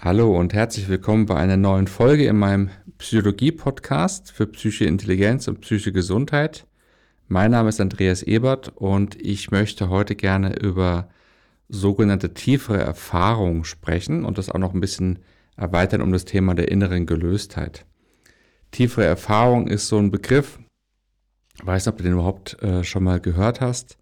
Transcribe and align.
Hallo 0.00 0.38
und 0.38 0.54
herzlich 0.54 0.88
willkommen 0.88 1.26
bei 1.26 1.34
einer 1.34 1.56
neuen 1.56 1.88
Folge 1.88 2.24
in 2.28 2.36
meinem 2.36 2.70
Psychologie-Podcast 2.98 4.30
für 4.30 4.46
psychische 4.46 4.84
Intelligenz 4.84 5.48
und 5.48 5.60
psychische 5.60 5.90
Gesundheit. 5.90 6.68
Mein 7.26 7.50
Name 7.50 7.68
ist 7.68 7.80
Andreas 7.80 8.22
Ebert 8.22 8.68
und 8.76 9.20
ich 9.20 9.50
möchte 9.50 9.88
heute 9.88 10.14
gerne 10.14 10.56
über 10.60 11.08
sogenannte 11.68 12.32
tiefere 12.32 12.78
Erfahrungen 12.78 13.64
sprechen 13.64 14.24
und 14.24 14.38
das 14.38 14.50
auch 14.50 14.60
noch 14.60 14.72
ein 14.72 14.80
bisschen 14.80 15.18
erweitern 15.56 16.00
um 16.00 16.12
das 16.12 16.24
Thema 16.24 16.54
der 16.54 16.70
inneren 16.70 17.04
Gelöstheit. 17.04 17.84
Tiefere 18.70 19.04
Erfahrung 19.04 19.66
ist 19.66 19.88
so 19.88 19.98
ein 19.98 20.12
Begriff, 20.12 20.60
weiß 21.64 21.86
nicht, 21.86 21.92
ob 21.92 21.98
du 21.98 22.04
den 22.04 22.12
überhaupt 22.12 22.62
äh, 22.62 22.84
schon 22.84 23.02
mal 23.02 23.18
gehört 23.18 23.60
hast. 23.60 23.98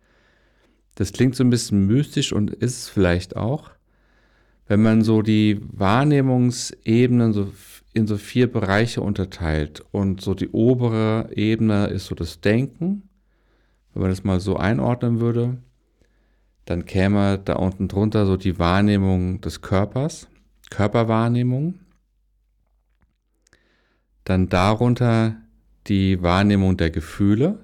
Das 0.96 1.14
klingt 1.14 1.36
so 1.36 1.42
ein 1.42 1.50
bisschen 1.50 1.86
mystisch 1.86 2.34
und 2.34 2.50
ist 2.50 2.80
es 2.80 2.88
vielleicht 2.90 3.34
auch 3.34 3.75
wenn 4.66 4.82
man 4.82 5.02
so 5.02 5.22
die 5.22 5.60
Wahrnehmungsebenen 5.72 7.32
so 7.32 7.52
in 7.92 8.06
so 8.06 8.18
vier 8.18 8.52
Bereiche 8.52 9.00
unterteilt 9.00 9.82
und 9.90 10.20
so 10.20 10.34
die 10.34 10.50
obere 10.50 11.30
Ebene 11.34 11.86
ist 11.86 12.06
so 12.06 12.14
das 12.14 12.40
Denken, 12.40 13.08
wenn 13.94 14.02
man 14.02 14.10
das 14.10 14.22
mal 14.22 14.38
so 14.38 14.56
einordnen 14.56 15.20
würde, 15.20 15.56
dann 16.66 16.84
käme 16.84 17.38
da 17.38 17.54
unten 17.54 17.88
drunter 17.88 18.26
so 18.26 18.36
die 18.36 18.58
Wahrnehmung 18.58 19.40
des 19.40 19.62
Körpers, 19.62 20.28
Körperwahrnehmung, 20.68 21.78
dann 24.24 24.48
darunter 24.48 25.36
die 25.86 26.20
Wahrnehmung 26.22 26.76
der 26.76 26.90
Gefühle. 26.90 27.60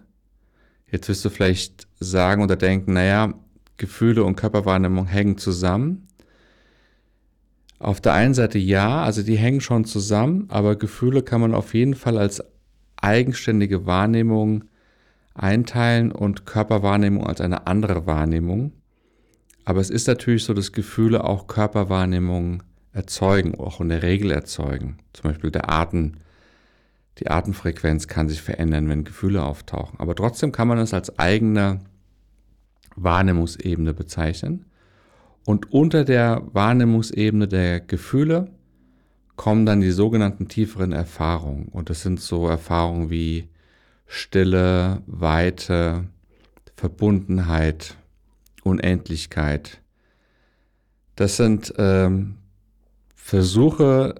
Jetzt 0.90 1.08
wirst 1.08 1.24
du 1.24 1.30
vielleicht 1.30 1.88
sagen 1.98 2.42
oder 2.42 2.56
denken, 2.56 2.92
naja, 2.92 3.34
Gefühle 3.76 4.24
und 4.24 4.36
Körperwahrnehmung 4.36 5.06
hängen 5.06 5.36
zusammen. 5.36 6.08
Auf 7.82 8.00
der 8.00 8.12
einen 8.12 8.32
Seite 8.32 8.58
ja, 8.60 9.02
also 9.02 9.24
die 9.24 9.36
hängen 9.36 9.60
schon 9.60 9.84
zusammen, 9.84 10.46
aber 10.50 10.76
Gefühle 10.76 11.24
kann 11.24 11.40
man 11.40 11.52
auf 11.52 11.74
jeden 11.74 11.96
Fall 11.96 12.16
als 12.16 12.44
eigenständige 12.94 13.86
Wahrnehmung 13.86 14.66
einteilen 15.34 16.12
und 16.12 16.46
Körperwahrnehmung 16.46 17.26
als 17.26 17.40
eine 17.40 17.66
andere 17.66 18.06
Wahrnehmung. 18.06 18.70
Aber 19.64 19.80
es 19.80 19.90
ist 19.90 20.06
natürlich 20.06 20.44
so, 20.44 20.54
dass 20.54 20.70
Gefühle 20.70 21.24
auch 21.24 21.48
Körperwahrnehmung 21.48 22.62
erzeugen, 22.92 23.58
auch 23.58 23.80
in 23.80 23.88
der 23.88 24.04
Regel 24.04 24.30
erzeugen. 24.30 24.98
Zum 25.12 25.32
Beispiel 25.32 25.50
der 25.50 25.68
Atem, 25.68 26.12
die 27.18 27.28
Atemfrequenz 27.28 28.06
kann 28.06 28.28
sich 28.28 28.42
verändern, 28.42 28.88
wenn 28.88 29.02
Gefühle 29.02 29.42
auftauchen. 29.42 29.98
Aber 29.98 30.14
trotzdem 30.14 30.52
kann 30.52 30.68
man 30.68 30.78
es 30.78 30.94
als 30.94 31.18
eigene 31.18 31.80
Wahrnehmungsebene 32.94 33.92
bezeichnen. 33.92 34.66
Und 35.44 35.72
unter 35.72 36.04
der 36.04 36.42
Wahrnehmungsebene 36.52 37.48
der 37.48 37.80
Gefühle 37.80 38.50
kommen 39.36 39.66
dann 39.66 39.80
die 39.80 39.90
sogenannten 39.90 40.48
tieferen 40.48 40.92
Erfahrungen. 40.92 41.66
Und 41.66 41.90
das 41.90 42.02
sind 42.02 42.20
so 42.20 42.46
Erfahrungen 42.46 43.10
wie 43.10 43.48
Stille, 44.06 45.02
Weite, 45.06 46.04
Verbundenheit, 46.76 47.96
Unendlichkeit. 48.62 49.80
Das 51.16 51.36
sind 51.36 51.74
ähm, 51.78 52.36
Versuche, 53.14 54.16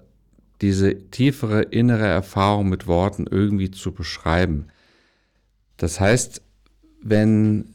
diese 0.60 1.10
tiefere 1.10 1.62
innere 1.62 2.06
Erfahrung 2.06 2.68
mit 2.68 2.86
Worten 2.86 3.26
irgendwie 3.28 3.70
zu 3.70 3.92
beschreiben. 3.92 4.68
Das 5.76 6.00
heißt, 6.00 6.42
wenn 7.02 7.74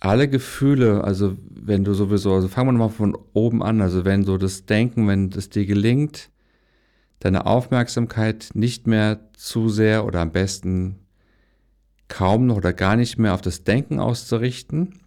alle 0.00 0.28
Gefühle, 0.28 1.02
also 1.04 1.36
wenn 1.50 1.84
du 1.84 1.92
sowieso, 1.94 2.34
also 2.34 2.48
fangen 2.48 2.68
wir 2.68 2.72
nochmal 2.72 2.90
von 2.90 3.18
oben 3.32 3.62
an, 3.62 3.80
also 3.80 4.04
wenn 4.04 4.24
so 4.24 4.38
das 4.38 4.64
Denken, 4.64 5.08
wenn 5.08 5.30
es 5.30 5.50
dir 5.50 5.66
gelingt, 5.66 6.30
deine 7.20 7.46
Aufmerksamkeit 7.46 8.50
nicht 8.54 8.86
mehr 8.86 9.20
zu 9.34 9.68
sehr 9.68 10.04
oder 10.04 10.20
am 10.20 10.30
besten 10.30 11.00
kaum 12.06 12.46
noch 12.46 12.56
oder 12.56 12.72
gar 12.72 12.96
nicht 12.96 13.18
mehr 13.18 13.34
auf 13.34 13.42
das 13.42 13.64
Denken 13.64 13.98
auszurichten, 13.98 15.00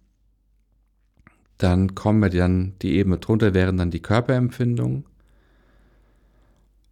dann 1.56 1.94
kommen 1.94 2.20
wir 2.20 2.28
dann 2.28 2.74
die 2.82 2.94
Ebene 2.96 3.18
drunter, 3.18 3.54
wären 3.54 3.76
dann 3.76 3.90
die 3.90 4.02
Körperempfindungen. 4.02 5.04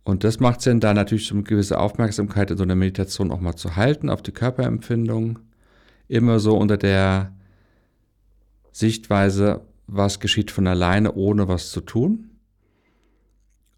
Und 0.04 0.24
das 0.24 0.41
macht 0.41 0.62
Sinn, 0.62 0.80
da 0.80 0.94
natürlich 0.94 1.30
eine 1.30 1.42
gewisse 1.42 1.78
Aufmerksamkeit 1.78 2.50
in 2.50 2.56
so 2.56 2.62
einer 2.62 2.76
Meditation 2.76 3.30
auch 3.30 3.41
mal 3.41 3.56
zu 3.56 3.76
halten 3.76 4.08
auf 4.08 4.22
die 4.22 4.32
Körperempfindung. 4.32 5.38
Immer 6.08 6.41
so 6.41 6.56
unter 6.56 6.76
der 6.76 7.32
Sichtweise, 8.72 9.62
was 9.86 10.20
geschieht 10.20 10.50
von 10.50 10.66
alleine, 10.66 11.14
ohne 11.14 11.48
was 11.48 11.70
zu 11.70 11.81
tun. 11.81 12.31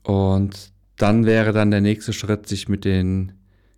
Und 0.03 0.73
dann 0.97 1.27
wäre 1.27 1.53
dann 1.53 1.71
der 1.71 1.81
nächste 1.81 2.13
Schritt, 2.13 2.47
sich 2.47 2.69
mit 2.69 2.85
den 2.85 3.33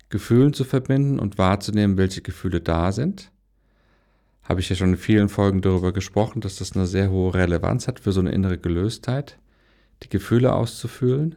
Gefühlen 0.09 0.53
zu 0.53 0.63
verbinden 0.63 1.19
und 1.19 1.37
wahrzunehmen, 1.37 1.97
welche 1.97 2.21
Gefühle 2.21 2.61
da 2.61 2.91
sind. 2.91 3.31
Habe 4.43 4.59
ich 4.59 4.69
ja 4.69 4.75
schon 4.75 4.91
in 4.91 4.97
vielen 4.97 5.29
Folgen 5.29 5.61
darüber 5.61 5.91
gesprochen, 5.91 6.41
dass 6.41 6.57
das 6.57 6.75
eine 6.75 6.85
sehr 6.85 7.09
hohe 7.09 7.33
Relevanz 7.33 7.87
hat 7.87 7.99
für 7.99 8.11
so 8.11 8.19
eine 8.19 8.31
innere 8.31 8.57
Gelöstheit, 8.57 9.39
die 10.03 10.09
Gefühle 10.09 10.53
auszufühlen. 10.53 11.35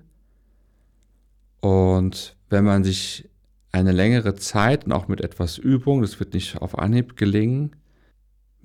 Und 1.60 2.36
wenn 2.50 2.64
man 2.64 2.84
sich 2.84 3.28
eine 3.72 3.92
längere 3.92 4.34
Zeit 4.34 4.84
und 4.84 4.92
auch 4.92 5.08
mit 5.08 5.20
etwas 5.20 5.58
Übung, 5.58 6.02
das 6.02 6.20
wird 6.20 6.34
nicht 6.34 6.58
auf 6.60 6.78
Anhieb 6.78 7.16
gelingen, 7.16 7.76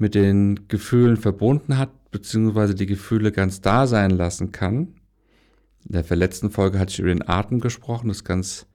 mit 0.03 0.16
den 0.16 0.68
Gefühlen 0.68 1.16
verbunden 1.16 1.78
hat, 1.78 2.12
beziehungsweise 2.12 2.75
die 2.75 2.88
Gefühle 2.88 3.31
ganz 3.31 3.62
da 3.62 3.88
sein 3.88 4.12
lassen 4.12 4.52
kann. 4.52 4.96
In 5.86 5.94
der 5.94 6.03
verletzten 6.03 6.52
Folge 6.52 6.78
hatte 6.78 6.91
ich 6.91 7.00
über 7.00 7.08
den 7.08 7.25
Atem 7.25 7.62
gesprochen. 7.62 8.09
Das 8.09 8.18
ist 8.18 8.25
ganz 8.25 8.68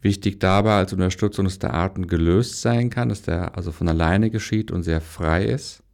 wichtig 0.00 0.40
dabei 0.40 0.78
als 0.78 0.92
Unterstützung, 0.92 1.44
dass 1.44 1.60
der 1.60 1.74
Atem 1.74 2.08
gelöst 2.08 2.60
sein 2.60 2.90
kann, 2.90 3.08
dass 3.08 3.22
der 3.22 3.56
also 3.56 3.70
von 3.70 3.86
alleine 3.86 4.30
geschieht 4.30 4.72
und 4.72 4.82
sehr 4.82 5.00
frei 5.00 5.44
ist. 5.44 5.84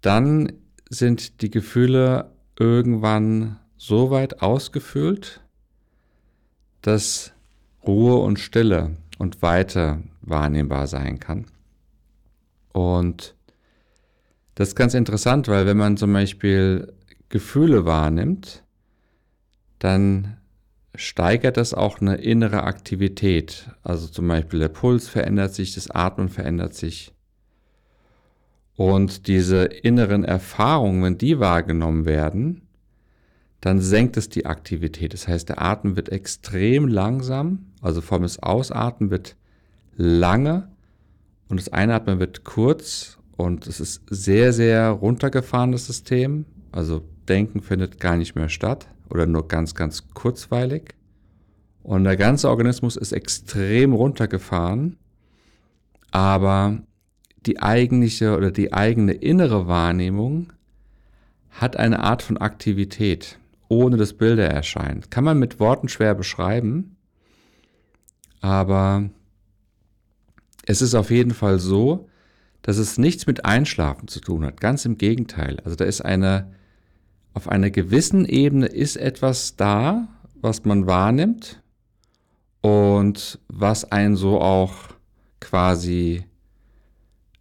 Dann 0.00 0.52
sind 0.88 1.42
die 1.42 1.50
Gefühle 1.50 2.30
irgendwann 2.56 3.58
so 3.76 4.12
weit 4.12 4.42
ausgefüllt, 4.42 5.40
dass 6.82 7.32
Ruhe 7.84 8.18
und 8.18 8.38
Stille 8.38 8.96
und 9.18 9.42
Weite 9.42 10.04
wahrnehmbar 10.20 10.86
sein 10.86 11.18
kann. 11.18 11.46
Und 12.72 13.34
das 14.54 14.68
ist 14.68 14.76
ganz 14.76 14.94
interessant, 14.94 15.48
weil 15.48 15.66
wenn 15.66 15.76
man 15.76 15.96
zum 15.96 16.12
Beispiel 16.12 16.92
Gefühle 17.28 17.84
wahrnimmt, 17.84 18.62
dann 19.78 20.36
steigert 20.94 21.56
das 21.56 21.74
auch 21.74 22.00
eine 22.00 22.16
innere 22.16 22.64
Aktivität. 22.64 23.70
Also 23.82 24.06
zum 24.08 24.28
Beispiel 24.28 24.60
der 24.60 24.68
Puls 24.68 25.08
verändert 25.08 25.54
sich, 25.54 25.74
das 25.74 25.90
Atmen 25.90 26.28
verändert 26.28 26.74
sich. 26.74 27.12
Und 28.76 29.26
diese 29.26 29.64
inneren 29.64 30.24
Erfahrungen, 30.24 31.02
wenn 31.02 31.18
die 31.18 31.38
wahrgenommen 31.38 32.04
werden, 32.04 32.62
dann 33.60 33.80
senkt 33.80 34.16
es 34.16 34.28
die 34.28 34.46
Aktivität. 34.46 35.14
Das 35.14 35.28
heißt, 35.28 35.48
der 35.48 35.62
Atem 35.62 35.96
wird 35.96 36.08
extrem 36.08 36.88
langsam, 36.88 37.66
also 37.80 38.00
vom 38.00 38.26
Ausatmen 38.40 39.10
wird 39.10 39.36
lange 39.96 40.71
und 41.48 41.60
das 41.60 41.68
Einatmen 41.68 42.18
wird 42.18 42.44
kurz 42.44 43.18
und 43.36 43.66
es 43.66 43.80
ist 43.80 44.02
sehr, 44.08 44.52
sehr 44.52 44.90
runtergefahren, 44.90 45.72
das 45.72 45.86
System. 45.86 46.46
Also 46.70 47.02
Denken 47.28 47.60
findet 47.60 48.00
gar 48.00 48.16
nicht 48.16 48.34
mehr 48.34 48.48
statt 48.48 48.88
oder 49.10 49.26
nur 49.26 49.48
ganz, 49.48 49.74
ganz 49.74 50.08
kurzweilig. 50.14 50.94
Und 51.82 52.04
der 52.04 52.16
ganze 52.16 52.48
Organismus 52.48 52.96
ist 52.96 53.12
extrem 53.12 53.92
runtergefahren, 53.92 54.96
aber 56.10 56.78
die 57.46 57.60
eigentliche 57.60 58.36
oder 58.36 58.52
die 58.52 58.72
eigene 58.72 59.12
innere 59.12 59.66
Wahrnehmung 59.66 60.52
hat 61.50 61.76
eine 61.76 62.00
Art 62.00 62.22
von 62.22 62.38
Aktivität, 62.38 63.38
ohne 63.68 63.96
dass 63.96 64.14
Bilder 64.14 64.48
erscheinen. 64.48 65.02
Kann 65.10 65.24
man 65.24 65.38
mit 65.38 65.58
Worten 65.58 65.88
schwer 65.88 66.14
beschreiben, 66.14 66.96
aber 68.40 69.10
es 70.66 70.82
ist 70.82 70.94
auf 70.94 71.10
jeden 71.10 71.34
Fall 71.34 71.58
so, 71.58 72.08
dass 72.62 72.78
es 72.78 72.96
nichts 72.96 73.26
mit 73.26 73.44
Einschlafen 73.44 74.08
zu 74.08 74.20
tun 74.20 74.44
hat. 74.44 74.60
Ganz 74.60 74.84
im 74.84 74.96
Gegenteil. 74.96 75.58
Also 75.64 75.76
da 75.76 75.84
ist 75.84 76.00
eine, 76.00 76.52
auf 77.34 77.48
einer 77.48 77.70
gewissen 77.70 78.24
Ebene 78.24 78.66
ist 78.66 78.96
etwas 78.96 79.56
da, 79.56 80.08
was 80.40 80.64
man 80.64 80.86
wahrnimmt 80.86 81.60
und 82.60 83.40
was 83.48 83.90
einen 83.90 84.16
so 84.16 84.40
auch 84.40 84.74
quasi 85.40 86.24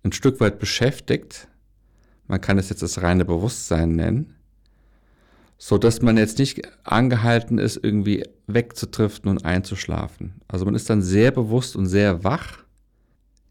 ein 0.03 0.12
Stück 0.12 0.39
weit 0.39 0.57
beschäftigt. 0.57 1.47
Man 2.27 2.41
kann 2.41 2.57
es 2.57 2.69
jetzt 2.69 2.81
das 2.81 3.03
reine 3.03 3.25
Bewusstsein 3.25 3.95
nennen. 3.95 4.35
So 5.59 5.77
dass 5.77 6.01
man 6.01 6.18
jetzt 6.18 6.39
nicht 6.39 6.62
angehalten 6.83 7.59
ist, 7.59 7.79
irgendwie 7.83 8.23
wegzutriften 8.47 9.29
und 9.29 9.45
einzuschlafen. 9.45 10.41
Also 10.47 10.65
man 10.65 10.73
ist 10.73 10.89
dann 10.89 11.03
sehr 11.03 11.29
bewusst 11.29 11.75
und 11.75 11.85
sehr 11.85 12.23
wach 12.23 12.63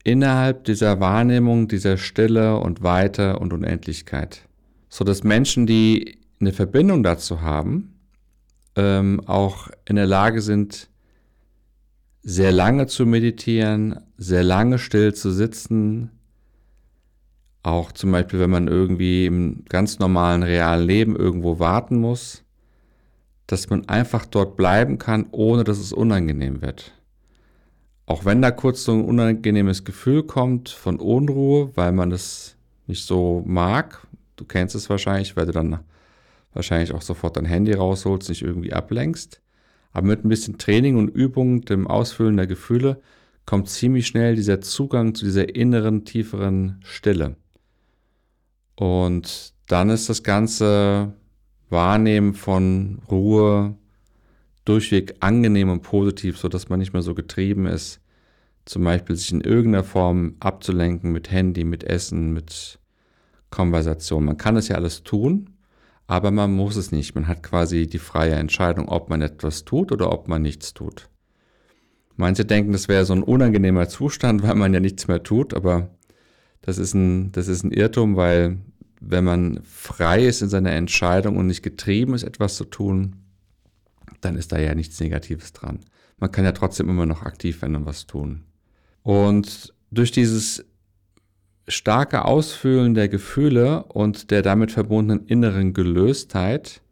innerhalb 0.04 0.64
dieser 0.64 1.00
Wahrnehmung, 1.00 1.68
dieser 1.68 1.96
Stille 1.96 2.58
und 2.58 2.82
Weite 2.82 3.38
und 3.38 3.52
Unendlichkeit. 3.52 4.48
So 4.88 5.04
dass 5.04 5.24
Menschen, 5.24 5.66
die 5.66 6.18
eine 6.40 6.52
Verbindung 6.52 7.02
dazu 7.02 7.42
haben, 7.42 7.94
ähm, 8.76 9.20
auch 9.26 9.68
in 9.86 9.96
der 9.96 10.06
Lage 10.06 10.40
sind, 10.40 10.88
sehr 12.22 12.52
lange 12.52 12.86
zu 12.86 13.06
meditieren, 13.06 14.00
sehr 14.16 14.42
lange 14.42 14.78
still 14.78 15.14
zu 15.14 15.30
sitzen. 15.30 16.10
Auch 17.62 17.92
zum 17.92 18.12
Beispiel, 18.12 18.40
wenn 18.40 18.50
man 18.50 18.68
irgendwie 18.68 19.26
im 19.26 19.64
ganz 19.68 19.98
normalen, 19.98 20.42
realen 20.42 20.86
Leben 20.86 21.16
irgendwo 21.16 21.58
warten 21.58 21.98
muss, 21.98 22.44
dass 23.46 23.68
man 23.68 23.88
einfach 23.88 24.26
dort 24.26 24.56
bleiben 24.56 24.98
kann, 24.98 25.26
ohne 25.30 25.64
dass 25.64 25.78
es 25.78 25.92
unangenehm 25.92 26.62
wird. 26.62 26.92
Auch 28.10 28.24
wenn 28.24 28.42
da 28.42 28.50
kurz 28.50 28.82
so 28.82 28.92
ein 28.92 29.04
unangenehmes 29.04 29.84
Gefühl 29.84 30.24
kommt 30.24 30.68
von 30.68 30.98
Unruhe, 30.98 31.70
weil 31.76 31.92
man 31.92 32.10
das 32.10 32.56
nicht 32.88 33.06
so 33.06 33.44
mag, 33.46 34.04
du 34.34 34.44
kennst 34.44 34.74
es 34.74 34.90
wahrscheinlich, 34.90 35.36
weil 35.36 35.46
du 35.46 35.52
dann 35.52 35.78
wahrscheinlich 36.52 36.92
auch 36.92 37.02
sofort 37.02 37.36
dein 37.36 37.44
Handy 37.44 37.72
rausholst, 37.72 38.28
nicht 38.28 38.42
irgendwie 38.42 38.72
ablenkst. 38.72 39.40
Aber 39.92 40.08
mit 40.08 40.24
ein 40.24 40.28
bisschen 40.28 40.58
Training 40.58 40.96
und 40.96 41.06
Übung, 41.10 41.60
dem 41.60 41.86
Ausfüllen 41.86 42.36
der 42.36 42.48
Gefühle, 42.48 43.00
kommt 43.46 43.68
ziemlich 43.68 44.08
schnell 44.08 44.34
dieser 44.34 44.60
Zugang 44.60 45.14
zu 45.14 45.24
dieser 45.24 45.54
inneren, 45.54 46.04
tieferen 46.04 46.80
Stille. 46.82 47.36
Und 48.74 49.54
dann 49.68 49.88
ist 49.88 50.08
das 50.08 50.24
ganze 50.24 51.12
Wahrnehmen 51.68 52.34
von 52.34 53.02
Ruhe 53.08 53.76
durchweg 54.70 55.16
angenehm 55.20 55.68
und 55.68 55.82
positiv, 55.82 56.38
so 56.38 56.48
dass 56.48 56.68
man 56.68 56.78
nicht 56.78 56.92
mehr 56.92 57.02
so 57.02 57.14
getrieben 57.14 57.66
ist, 57.66 58.00
zum 58.64 58.84
Beispiel 58.84 59.16
sich 59.16 59.32
in 59.32 59.40
irgendeiner 59.40 59.84
Form 59.84 60.36
abzulenken 60.38 61.10
mit 61.10 61.30
Handy, 61.30 61.64
mit 61.64 61.82
Essen, 61.84 62.32
mit 62.32 62.78
Konversation. 63.50 64.24
Man 64.24 64.36
kann 64.36 64.56
es 64.56 64.68
ja 64.68 64.76
alles 64.76 65.02
tun, 65.02 65.50
aber 66.06 66.30
man 66.30 66.52
muss 66.52 66.76
es 66.76 66.92
nicht. 66.92 67.14
Man 67.16 67.26
hat 67.26 67.42
quasi 67.42 67.88
die 67.88 67.98
freie 67.98 68.34
Entscheidung, 68.34 68.88
ob 68.88 69.10
man 69.10 69.22
etwas 69.22 69.64
tut 69.64 69.90
oder 69.90 70.12
ob 70.12 70.28
man 70.28 70.42
nichts 70.42 70.72
tut. 70.72 71.08
Manche 72.16 72.44
denken, 72.44 72.72
das 72.72 72.86
wäre 72.86 73.04
so 73.04 73.14
ein 73.14 73.22
unangenehmer 73.22 73.88
Zustand, 73.88 74.42
weil 74.42 74.54
man 74.54 74.72
ja 74.72 74.78
nichts 74.78 75.08
mehr 75.08 75.22
tut, 75.22 75.52
aber 75.52 75.90
das 76.62 76.78
ist 76.78 76.94
ein, 76.94 77.32
das 77.32 77.48
ist 77.48 77.64
ein 77.64 77.72
Irrtum, 77.72 78.14
weil 78.14 78.58
wenn 79.00 79.24
man 79.24 79.60
frei 79.64 80.26
ist 80.26 80.42
in 80.42 80.48
seiner 80.48 80.72
Entscheidung 80.72 81.36
und 81.38 81.46
nicht 81.46 81.62
getrieben 81.62 82.14
ist, 82.14 82.22
etwas 82.22 82.56
zu 82.56 82.66
tun, 82.66 83.16
dann 84.20 84.36
ist 84.36 84.52
da 84.52 84.58
ja 84.58 84.74
nichts 84.74 85.00
Negatives 85.00 85.52
dran. 85.52 85.80
Man 86.18 86.30
kann 86.30 86.44
ja 86.44 86.52
trotzdem 86.52 86.88
immer 86.88 87.06
noch 87.06 87.22
aktiv 87.22 87.62
werden 87.62 87.76
und 87.76 87.86
was 87.86 88.06
tun. 88.06 88.44
Und 89.02 89.74
durch 89.90 90.12
dieses 90.12 90.64
starke 91.68 92.24
Ausfüllen 92.24 92.94
der 92.94 93.08
Gefühle 93.08 93.84
und 93.84 94.30
der 94.30 94.42
damit 94.42 94.72
verbundenen 94.72 95.26
inneren 95.26 95.72
Gelöstheit, 95.72 96.82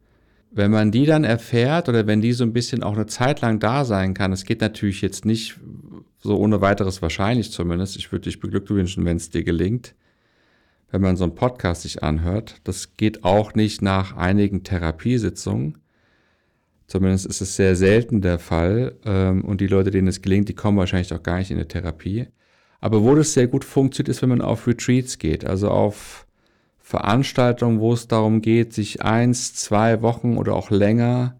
wenn 0.50 0.70
man 0.70 0.90
die 0.90 1.04
dann 1.04 1.25
erfährt 1.25 1.88
oder 1.88 2.06
wenn 2.06 2.20
die 2.20 2.32
so 2.32 2.44
ein 2.44 2.52
bisschen 2.52 2.82
auch 2.82 2.94
eine 2.94 3.06
Zeit 3.06 3.40
lang 3.40 3.58
da 3.58 3.84
sein 3.84 4.14
kann, 4.14 4.32
es 4.32 4.44
geht 4.44 4.60
natürlich 4.60 5.02
jetzt 5.02 5.25
nicht 5.25 5.58
so 6.20 6.36
ohne 6.38 6.60
weiteres 6.60 7.02
wahrscheinlich 7.02 7.52
zumindest, 7.52 7.96
ich 7.96 8.10
würde 8.10 8.25
dich 8.25 8.40
beglückwünschen, 8.40 9.04
wenn 9.04 9.19
es 9.19 9.30
dir 9.30 9.44
gelingt, 9.44 9.94
wenn 10.90 11.02
man 11.02 11.16
so 11.16 11.25
einen 11.25 11.34
Podcast 11.34 11.82
sich 11.82 12.02
anhört. 12.02 12.56
Das 12.64 12.96
geht 12.96 13.25
auch 13.25 13.54
nicht 13.54 13.82
nach 13.82 14.16
einigen 14.16 14.64
Therapiesitzungen. 14.64 15.78
Zumindest 16.88 17.26
ist 17.26 17.43
es 17.43 17.55
sehr 17.55 17.76
selten 17.76 18.23
der 18.23 18.38
Fall. 18.38 18.96
Ähm, 19.05 19.44
und 19.44 19.61
die 19.61 19.67
Leute, 19.67 19.90
denen 19.90 20.08
es 20.08 20.23
gelingt, 20.23 20.49
die 20.49 20.55
kommen 20.55 20.79
wahrscheinlich 20.79 21.12
auch 21.12 21.23
gar 21.23 21.38
nicht 21.38 21.50
in 21.50 21.58
eine 21.58 21.69
Therapie. 21.69 22.26
Aber 22.81 23.05
wo 23.05 23.14
das 23.14 23.35
sehr 23.35 23.46
gut 23.46 23.64
funktioniert, 23.64 24.08
ist, 24.08 24.23
wenn 24.23 24.31
man 24.31 24.40
auf 24.40 24.67
Retreats 24.67 25.19
geht, 25.19 25.44
also 25.44 25.69
auf 25.69 26.26
Veranstaltungen, 26.79 27.81
wo 27.81 27.93
es 27.93 28.08
darum 28.08 28.40
geht, 28.40 28.73
sich 28.73 29.02
eins, 29.02 29.55
zwei 29.55 30.00
Wochen 30.00 30.38
oder 30.38 30.55
auch 30.55 30.70
länger 30.70 31.38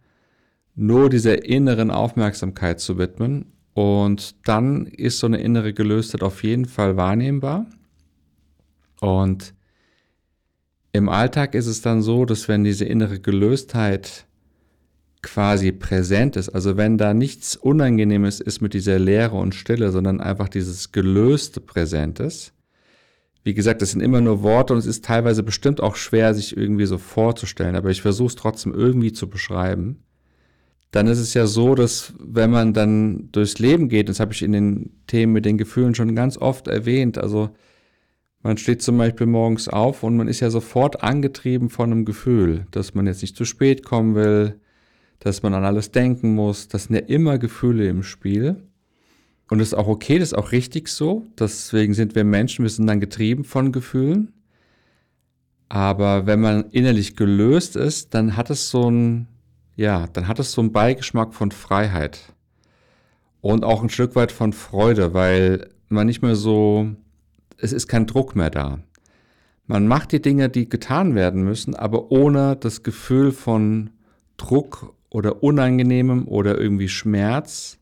nur 0.75 1.09
dieser 1.09 1.45
inneren 1.45 1.91
Aufmerksamkeit 1.91 2.79
zu 2.81 2.99
widmen. 2.99 3.53
Und 3.73 4.47
dann 4.47 4.87
ist 4.87 5.19
so 5.19 5.27
eine 5.27 5.41
innere 5.41 5.73
Gelöstheit 5.73 6.23
auf 6.23 6.43
jeden 6.45 6.67
Fall 6.67 6.97
wahrnehmbar. 6.97 7.67
Und 9.00 9.55
im 10.93 11.09
Alltag 11.09 11.55
ist 11.55 11.67
es 11.67 11.81
dann 11.81 12.03
so, 12.03 12.27
dass 12.27 12.49
wenn 12.49 12.65
diese 12.65 12.85
innere 12.85 13.21
Gelöstheit 13.21 14.28
quasi 15.23 15.73
präsent 15.73 16.37
ist. 16.37 16.49
Also 16.49 16.76
wenn 16.76 16.99
da 16.99 17.15
nichts 17.15 17.56
Unangenehmes 17.56 18.41
ist 18.41 18.61
mit 18.61 18.75
dieser 18.75 18.99
Leere 18.99 19.37
und 19.37 19.55
Stille, 19.55 19.91
sondern 19.91 20.20
einfach 20.20 20.49
dieses 20.49 20.93
gelöste 20.93 21.61
präsent 21.61 22.20
ist. 22.20 22.53
Wie 23.44 23.55
gesagt, 23.55 23.82
das 23.82 23.93
sind 23.93 24.00
immer 24.00 24.20
nur 24.20 24.43
Worte 24.43 24.75
und 24.75 24.79
es 24.79 24.87
ist 24.87 25.05
teilweise 25.05 25.43
bestimmt 25.43 25.81
auch 25.81 25.97
schwer, 25.97 26.35
sich 26.35 26.56
irgendwie 26.56 26.87
so 26.87 26.99
vorzustellen, 26.99 27.76
aber 27.76 27.91
ich 27.91 28.03
versuche 28.03 28.29
es 28.29 28.37
trotzdem 28.37 28.75
irgendwie 28.75 29.12
zu 29.12 29.29
beschreiben. 29.29 30.03
Dann 30.91 31.06
ist 31.06 31.19
es 31.19 31.35
ja 31.35 31.47
so, 31.47 31.75
dass 31.75 32.14
wenn 32.19 32.50
man 32.50 32.73
dann 32.73 33.31
durchs 33.32 33.59
Leben 33.59 33.88
geht, 33.88 34.09
das 34.09 34.21
habe 34.21 34.32
ich 34.32 34.43
in 34.43 34.53
den 34.53 34.91
Themen 35.06 35.32
mit 35.32 35.44
den 35.44 35.59
Gefühlen 35.59 35.94
schon 35.94 36.14
ganz 36.14 36.37
oft 36.38 36.69
erwähnt, 36.69 37.19
also 37.19 37.50
man 38.43 38.56
steht 38.56 38.82
zum 38.82 38.97
Beispiel 38.99 39.26
morgens 39.26 39.69
auf 39.69 40.03
und 40.03 40.17
man 40.17 40.29
ist 40.29 40.41
ja 40.41 40.50
sofort 40.50 41.03
angetrieben 41.03 41.71
von 41.71 41.91
einem 41.91 42.05
Gefühl, 42.05 42.67
dass 42.71 42.94
man 42.94 43.06
jetzt 43.06 43.23
nicht 43.23 43.37
zu 43.37 43.44
spät 43.44 43.85
kommen 43.85 44.14
will, 44.14 44.61
dass 45.20 45.43
man 45.43 45.55
an 45.55 45.65
alles 45.65 45.91
denken 45.91 46.35
muss. 46.35 46.69
Das 46.69 46.85
sind 46.85 46.97
ja 46.97 47.03
immer 47.03 47.38
Gefühle 47.38 47.88
im 47.88 48.03
Spiel. 48.03 48.62
Und 49.50 49.59
das 49.59 49.69
ist 49.69 49.75
auch 49.75 49.88
okay, 49.88 50.19
das 50.19 50.32
ist 50.32 50.38
auch 50.38 50.53
richtig 50.53 50.88
so. 50.88 51.26
Deswegen 51.38 51.94
sind 51.94 52.15
wir 52.15 52.25
Menschen, 52.25 52.65
wir 52.65 52.70
sind 52.70 52.87
dann 52.87 53.00
getrieben 53.00 53.44
von 53.44 53.73
Gefühlen. 53.73 54.32
Aber 55.69 56.26
wenn 56.26 56.41
man 56.41 56.70
innerlich 56.70 57.17
gelöst 57.17 57.76
ist, 57.76 58.15
dann 58.15 58.37
hat 58.37 58.50
es 58.50 58.70
so 58.70 58.91
ein, 58.91 59.29
ja, 59.76 60.06
dann 60.12 60.29
hat 60.29 60.38
es 60.38 60.53
so 60.53 60.61
einen 60.61 60.73
Beigeschmack 60.73 61.35
von 61.35 61.50
Freiheit. 61.50 62.32
Und 63.41 63.64
auch 63.64 63.82
ein 63.82 63.91
Stück 63.91 64.17
weit 64.17 64.32
von 64.32 64.53
Freude, 64.53 65.14
weil 65.14 65.69
man 65.88 66.06
nicht 66.06 66.23
mehr 66.23 66.37
so, 66.37 66.88
es 67.56 67.73
ist 67.73 67.87
kein 67.87 68.06
Druck 68.06 68.35
mehr 68.37 68.50
da. 68.50 68.81
Man 69.67 69.87
macht 69.87 70.12
die 70.12 70.23
Dinge, 70.23 70.49
die 70.49 70.69
getan 70.69 71.14
werden 71.14 71.43
müssen, 71.43 71.75
aber 71.75 72.11
ohne 72.11 72.56
das 72.56 72.82
Gefühl 72.82 73.32
von 73.32 73.91
Druck 74.38 74.94
oder 75.11 75.43
Unangenehmem 75.43 76.27
oder 76.29 76.59
irgendwie 76.59 76.89
Schmerz, 76.89 77.79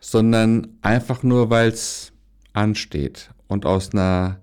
sondern 0.00 0.68
einfach 0.82 1.22
nur, 1.22 1.50
weil 1.50 1.70
es 1.70 2.12
ansteht 2.52 3.30
und 3.48 3.66
aus 3.66 3.92
einer 3.92 4.40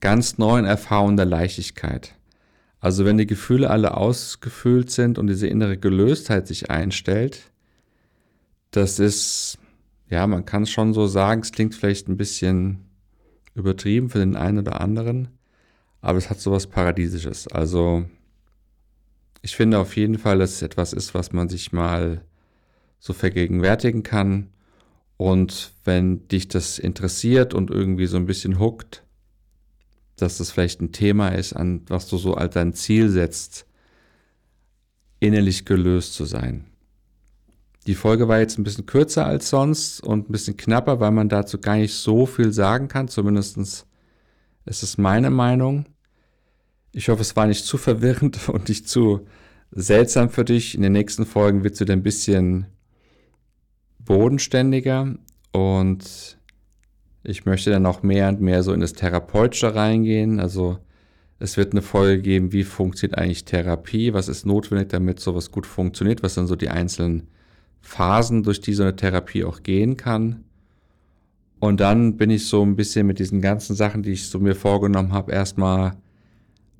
ganz 0.00 0.38
neuen 0.38 0.64
Erfahrung 0.64 1.16
der 1.16 1.26
Leichtigkeit. 1.26 2.14
Also 2.80 3.04
wenn 3.04 3.16
die 3.16 3.26
Gefühle 3.26 3.70
alle 3.70 3.96
ausgefüllt 3.96 4.90
sind 4.90 5.18
und 5.18 5.28
diese 5.28 5.46
innere 5.46 5.78
Gelöstheit 5.78 6.48
sich 6.48 6.70
einstellt, 6.70 7.52
das 8.72 8.98
ist, 8.98 9.58
ja, 10.08 10.26
man 10.26 10.44
kann 10.44 10.64
es 10.64 10.70
schon 10.70 10.92
so 10.92 11.06
sagen, 11.06 11.42
es 11.42 11.52
klingt 11.52 11.74
vielleicht 11.74 12.08
ein 12.08 12.16
bisschen 12.16 12.88
übertrieben 13.54 14.10
für 14.10 14.18
den 14.18 14.34
einen 14.34 14.58
oder 14.58 14.80
anderen, 14.80 15.28
aber 16.00 16.18
es 16.18 16.28
hat 16.30 16.40
sowas 16.40 16.66
Paradiesisches. 16.66 17.46
Also 17.46 18.06
ich 19.42 19.56
finde 19.56 19.78
auf 19.78 19.96
jeden 19.96 20.18
Fall, 20.18 20.38
dass 20.38 20.52
es 20.52 20.62
etwas 20.62 20.92
ist, 20.92 21.14
was 21.14 21.32
man 21.32 21.48
sich 21.48 21.72
mal 21.72 22.24
so 23.00 23.12
vergegenwärtigen 23.12 24.04
kann. 24.04 24.50
Und 25.16 25.74
wenn 25.84 26.26
dich 26.28 26.48
das 26.48 26.78
interessiert 26.78 27.52
und 27.52 27.70
irgendwie 27.70 28.06
so 28.06 28.16
ein 28.16 28.26
bisschen 28.26 28.58
huckt, 28.60 29.04
dass 30.16 30.38
das 30.38 30.52
vielleicht 30.52 30.80
ein 30.80 30.92
Thema 30.92 31.30
ist, 31.30 31.52
an 31.52 31.82
was 31.88 32.08
du 32.08 32.16
so 32.16 32.34
als 32.34 32.54
dein 32.54 32.72
Ziel 32.72 33.08
setzt, 33.08 33.66
innerlich 35.18 35.64
gelöst 35.64 36.14
zu 36.14 36.24
sein. 36.24 36.66
Die 37.86 37.94
Folge 37.96 38.28
war 38.28 38.38
jetzt 38.38 38.58
ein 38.58 38.64
bisschen 38.64 38.86
kürzer 38.86 39.26
als 39.26 39.48
sonst 39.50 40.00
und 40.00 40.28
ein 40.28 40.32
bisschen 40.32 40.56
knapper, 40.56 41.00
weil 41.00 41.10
man 41.10 41.28
dazu 41.28 41.58
gar 41.58 41.76
nicht 41.76 41.94
so 41.94 42.26
viel 42.26 42.52
sagen 42.52 42.86
kann. 42.86 43.08
Zumindest 43.08 43.56
ist 43.56 43.86
es 44.82 44.98
meine 44.98 45.30
Meinung. 45.30 45.86
Ich 46.92 47.08
hoffe, 47.08 47.22
es 47.22 47.34
war 47.36 47.46
nicht 47.46 47.64
zu 47.64 47.78
verwirrend 47.78 48.48
und 48.48 48.68
nicht 48.68 48.88
zu 48.88 49.26
seltsam 49.70 50.28
für 50.28 50.44
dich. 50.44 50.74
In 50.74 50.82
den 50.82 50.92
nächsten 50.92 51.26
Folgen 51.26 51.64
wird 51.64 51.74
es 51.74 51.80
wieder 51.80 51.94
ein 51.94 52.02
bisschen 52.02 52.66
bodenständiger 53.98 55.14
und 55.52 56.38
ich 57.24 57.44
möchte 57.44 57.70
dann 57.70 57.86
auch 57.86 58.02
mehr 58.02 58.28
und 58.28 58.40
mehr 58.40 58.62
so 58.62 58.72
in 58.72 58.80
das 58.80 58.94
Therapeutische 58.94 59.74
reingehen. 59.74 60.40
Also 60.40 60.78
es 61.38 61.56
wird 61.56 61.72
eine 61.72 61.82
Folge 61.82 62.20
geben, 62.20 62.52
wie 62.52 62.64
funktioniert 62.64 63.18
eigentlich 63.18 63.44
Therapie, 63.44 64.12
was 64.12 64.28
ist 64.28 64.44
notwendig, 64.44 64.88
damit 64.88 65.20
sowas 65.20 65.50
gut 65.50 65.66
funktioniert, 65.66 66.22
was 66.22 66.34
sind 66.34 66.46
so 66.46 66.56
die 66.56 66.68
einzelnen 66.68 67.28
Phasen, 67.80 68.42
durch 68.42 68.60
die 68.60 68.74
so 68.74 68.82
eine 68.82 68.96
Therapie 68.96 69.44
auch 69.44 69.62
gehen 69.62 69.96
kann. 69.96 70.44
Und 71.58 71.80
dann 71.80 72.16
bin 72.16 72.30
ich 72.30 72.48
so 72.48 72.62
ein 72.64 72.76
bisschen 72.76 73.06
mit 73.06 73.18
diesen 73.18 73.40
ganzen 73.40 73.76
Sachen, 73.76 74.02
die 74.02 74.12
ich 74.12 74.28
so 74.28 74.40
mir 74.40 74.54
vorgenommen 74.54 75.12
habe, 75.12 75.32
erstmal 75.32 75.96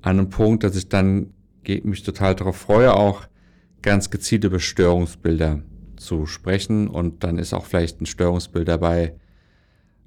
an 0.03 0.19
einem 0.19 0.29
Punkt, 0.29 0.63
dass 0.63 0.75
ich 0.75 0.89
dann 0.89 1.33
mich 1.65 2.03
total 2.03 2.35
darauf 2.35 2.57
freue, 2.57 2.93
auch 2.93 3.23
ganz 3.81 4.09
gezielt 4.09 4.43
über 4.43 4.59
Störungsbilder 4.59 5.63
zu 5.95 6.25
sprechen. 6.25 6.87
Und 6.89 7.23
dann 7.23 7.39
ist 7.39 7.53
auch 7.53 7.65
vielleicht 7.65 8.01
ein 8.01 8.05
Störungsbild 8.05 8.67
dabei, 8.67 9.15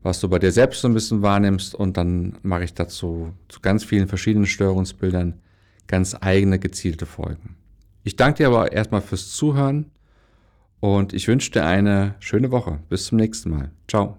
was 0.03 0.21
du 0.21 0.29
bei 0.29 0.39
dir 0.39 0.53
selbst 0.53 0.83
so 0.83 0.89
ein 0.89 0.95
bisschen 0.95 1.23
wahrnimmst. 1.23 1.75
Und 1.75 1.97
dann 1.97 2.39
mache 2.43 2.65
ich 2.65 2.75
dazu 2.75 3.33
zu 3.49 3.61
ganz 3.61 3.85
vielen 3.85 4.07
verschiedenen 4.07 4.47
Störungsbildern 4.47 5.41
ganz 5.87 6.15
eigene 6.21 6.59
gezielte 6.59 7.07
Folgen. 7.07 7.57
Ich 8.05 8.17
danke 8.17 8.39
dir 8.39 8.49
aber 8.49 8.73
erstmal 8.73 9.01
fürs 9.01 9.31
Zuhören 9.31 9.91
und 10.81 11.15
ich 11.15 11.27
wünsche 11.27 11.51
dir 11.53 11.65
eine 11.65 12.17
schöne 12.21 12.51
Woche. 12.51 12.81
Bis 12.89 13.07
zum 13.07 13.17
nächsten 13.17 13.51
Mal. 13.51 13.71
Ciao. 13.89 14.19